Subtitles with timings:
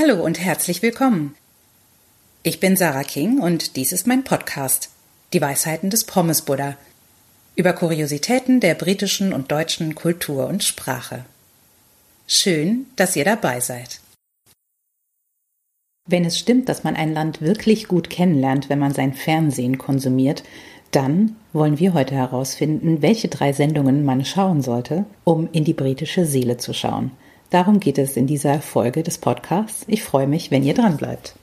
[0.00, 1.34] Hallo und herzlich willkommen.
[2.42, 4.88] Ich bin Sarah King und dies ist mein Podcast,
[5.34, 6.78] Die Weisheiten des Pommes Buddha,
[7.54, 11.26] über Kuriositäten der britischen und deutschen Kultur und Sprache.
[12.26, 14.00] Schön, dass ihr dabei seid.
[16.08, 20.44] Wenn es stimmt, dass man ein Land wirklich gut kennenlernt, wenn man sein Fernsehen konsumiert,
[20.92, 26.24] dann wollen wir heute herausfinden, welche drei Sendungen man schauen sollte, um in die britische
[26.24, 27.10] Seele zu schauen–
[27.50, 29.84] Darum geht es in dieser Folge des Podcasts.
[29.88, 31.34] Ich freue mich, wenn ihr dran bleibt.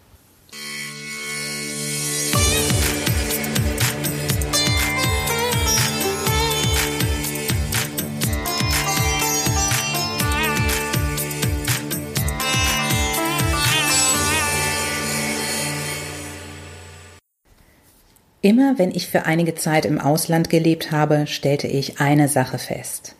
[18.42, 23.17] Immer wenn ich für einige Zeit im Ausland gelebt habe, stellte ich eine Sache fest.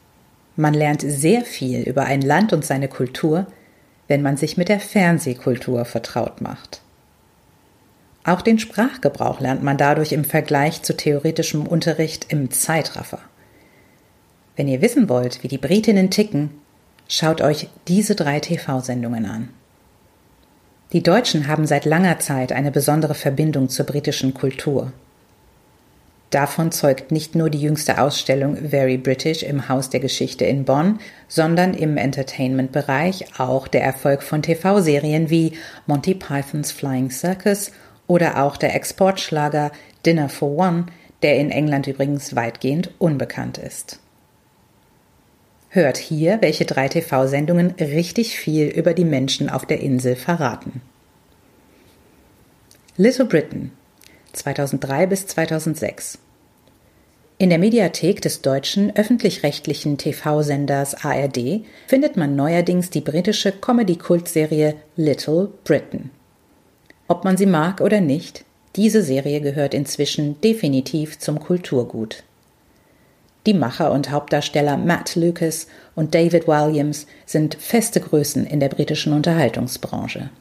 [0.58, 3.46] Man lernt sehr viel über ein Land und seine Kultur,
[4.08, 6.82] wenn man sich mit der Fernsehkultur vertraut macht.
[8.24, 13.20] Auch den Sprachgebrauch lernt man dadurch im Vergleich zu theoretischem Unterricht im Zeitraffer.
[14.56, 16.50] Wenn ihr wissen wollt, wie die Britinnen ticken,
[17.08, 19.50] schaut euch diese drei TV-Sendungen an.
[20.92, 24.92] Die Deutschen haben seit langer Zeit eine besondere Verbindung zur britischen Kultur.
[26.30, 31.00] Davon zeugt nicht nur die jüngste Ausstellung Very British im Haus der Geschichte in Bonn,
[31.30, 35.54] sondern im Entertainment-Bereich auch der Erfolg von TV-Serien wie
[35.86, 37.72] Monty Pythons Flying Circus
[38.08, 39.72] oder auch der Exportschlager
[40.06, 40.88] Dinner for One,
[41.22, 44.00] der in England übrigens weitgehend unbekannt ist.
[45.70, 50.82] Hört hier, welche drei TV-Sendungen richtig viel über die Menschen auf der Insel verraten.
[52.98, 53.72] Little Britain
[54.34, 56.20] 2003 bis 2006.
[57.40, 65.50] In der Mediathek des deutschen öffentlich-rechtlichen TV-Senders ARD findet man neuerdings die britische Comedy-Kultserie Little
[65.64, 66.10] Britain.
[67.08, 68.44] Ob man sie mag oder nicht,
[68.76, 72.24] diese Serie gehört inzwischen definitiv zum Kulturgut.
[73.46, 79.14] Die Macher und Hauptdarsteller Matt Lucas und David Williams sind feste Größen in der britischen
[79.14, 80.32] Unterhaltungsbranche.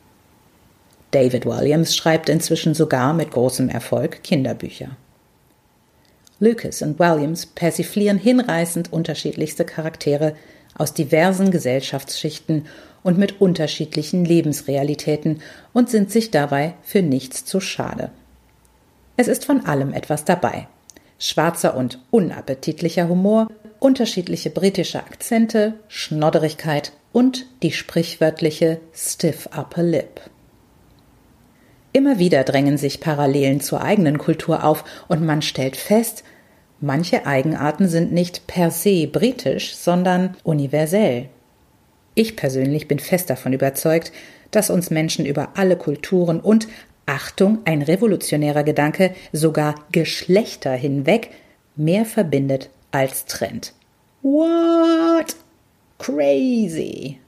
[1.11, 4.97] David Williams schreibt inzwischen sogar mit großem Erfolg Kinderbücher.
[6.39, 10.35] Lucas und Williams persiflieren hinreißend unterschiedlichste Charaktere
[10.77, 12.67] aus diversen Gesellschaftsschichten
[13.03, 15.41] und mit unterschiedlichen Lebensrealitäten
[15.73, 18.11] und sind sich dabei für nichts zu schade.
[19.17, 20.69] Es ist von allem etwas dabei.
[21.19, 30.21] Schwarzer und unappetitlicher Humor, unterschiedliche britische Akzente, Schnodderigkeit und die sprichwörtliche Stiff Upper Lip.
[31.97, 36.25] Immer wieder drängen sich Parallelen zur eigenen Kultur auf und man stellt fest,
[36.79, 41.31] manche Eigenarten sind nicht per se britisch, sondern universell.
[42.15, 44.13] Ich persönlich bin fest davon überzeugt,
[44.51, 46.69] dass uns Menschen über alle Kulturen und
[47.07, 51.31] Achtung, ein revolutionärer Gedanke, sogar Geschlechter hinweg
[51.77, 53.73] mehr verbindet als trennt.
[54.21, 55.35] What?
[55.97, 57.21] Crazy.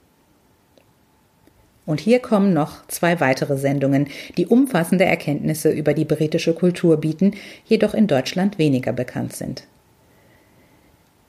[1.89, 7.31] Und hier kommen noch zwei weitere Sendungen, die umfassende Erkenntnisse über die britische Kultur bieten,
[7.65, 9.63] jedoch in Deutschland weniger bekannt sind.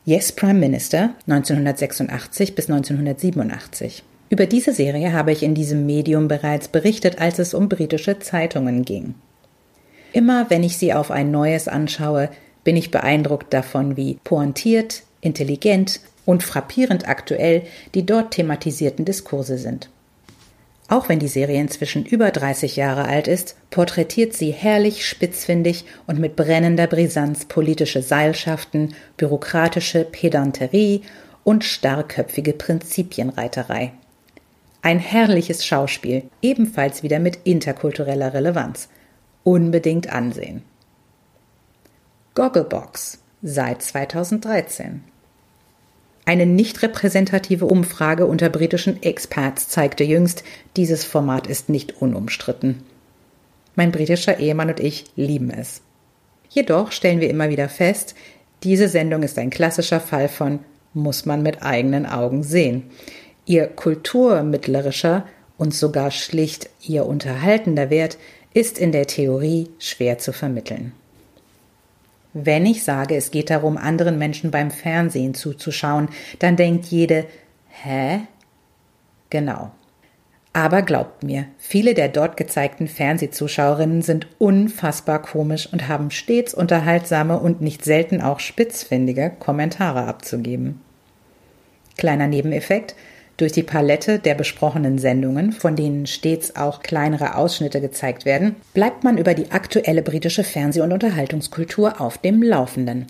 [0.05, 4.03] Yes Prime Minister 1986 bis 1987.
[4.29, 8.85] Über diese Serie habe ich in diesem Medium bereits berichtet, als es um britische Zeitungen
[8.85, 9.15] ging.
[10.13, 12.29] Immer wenn ich sie auf ein neues anschaue,
[12.65, 17.63] bin ich beeindruckt davon, wie pointiert, intelligent und frappierend aktuell
[17.95, 19.89] die dort thematisierten Diskurse sind.
[20.91, 26.19] Auch wenn die Serie inzwischen über 30 Jahre alt ist, porträtiert sie herrlich spitzfindig und
[26.19, 31.03] mit brennender Brisanz politische Seilschaften, bürokratische Pedanterie
[31.45, 33.93] und starrköpfige Prinzipienreiterei.
[34.83, 38.89] Ein herrliches Schauspiel, ebenfalls wieder mit interkultureller Relevanz.
[39.45, 40.65] Unbedingt ansehen.
[42.35, 45.05] Gogglebox seit 2013.
[46.25, 50.45] Eine nicht repräsentative Umfrage unter britischen Expats zeigte jüngst,
[50.77, 52.83] dieses Format ist nicht unumstritten.
[53.75, 55.83] Mein britischer Ehemann und ich lieben es.
[56.49, 58.15] Jedoch stellen wir immer wieder fest,
[58.63, 60.61] diese Sendung ist ein klassischer Fall von
[60.93, 62.91] muss man mit eigenen Augen sehen.
[63.47, 68.19] Ihr kulturmittlerischer und sogar schlicht ihr unterhaltender Wert
[68.53, 70.93] ist in der Theorie schwer zu vermitteln.
[72.33, 77.27] Wenn ich sage, es geht darum, anderen Menschen beim Fernsehen zuzuschauen, dann denkt jede,
[77.69, 78.21] hä?
[79.31, 79.73] Genau.
[80.53, 87.39] Aber glaubt mir, viele der dort gezeigten Fernsehzuschauerinnen sind unfassbar komisch und haben stets unterhaltsame
[87.39, 90.81] und nicht selten auch spitzfindige Kommentare abzugeben.
[91.97, 92.97] Kleiner Nebeneffekt,
[93.41, 99.03] Durch die Palette der besprochenen Sendungen, von denen stets auch kleinere Ausschnitte gezeigt werden, bleibt
[99.03, 103.07] man über die aktuelle britische Fernseh- und Unterhaltungskultur auf dem Laufenden.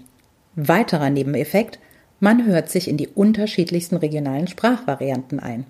[0.54, 1.80] Weiterer Nebeneffekt,
[2.20, 5.66] man hört sich in die unterschiedlichsten regionalen Sprachvarianten ein.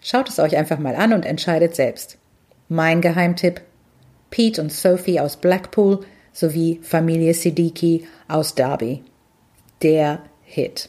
[0.00, 2.18] Schaut es euch einfach mal an und entscheidet selbst.
[2.68, 3.60] Mein Geheimtipp
[4.30, 6.00] Pete und Sophie aus Blackpool
[6.32, 9.04] sowie Familie Siddiqui aus Derby.
[9.80, 10.88] Der Hit.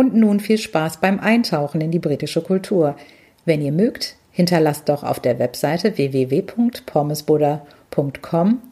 [0.00, 2.96] Und nun viel Spaß beim Eintauchen in die britische Kultur.
[3.44, 8.62] Wenn ihr mögt, hinterlasst doch auf der Webseite www.pommesbuddha.com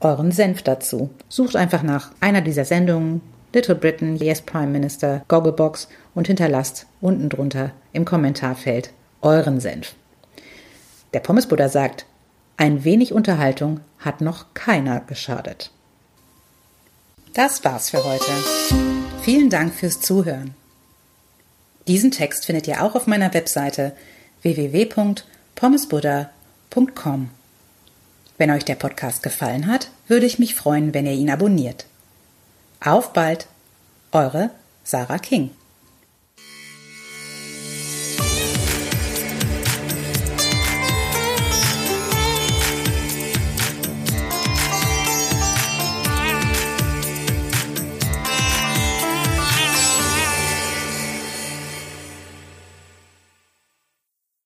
[0.00, 1.08] euren Senf dazu.
[1.30, 3.22] Sucht einfach nach einer dieser Sendungen,
[3.54, 8.90] Little Britain, Yes Prime Minister, Gogglebox und hinterlasst unten drunter im Kommentarfeld
[9.22, 9.94] euren Senf.
[11.14, 12.04] Der Pommesbuddha sagt,
[12.58, 15.70] ein wenig Unterhaltung hat noch keiner geschadet.
[17.32, 18.32] Das war's für heute.
[19.22, 20.54] Vielen Dank fürs Zuhören.
[21.86, 23.92] Diesen Text findet ihr auch auf meiner Webseite
[24.42, 27.30] www.pommesbuddha.com.
[28.36, 31.86] Wenn euch der Podcast gefallen hat, würde ich mich freuen, wenn ihr ihn abonniert.
[32.80, 33.46] Auf bald,
[34.12, 34.50] eure
[34.82, 35.50] Sarah King.